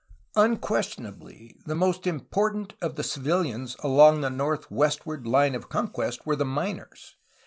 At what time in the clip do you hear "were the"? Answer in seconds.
6.25-6.43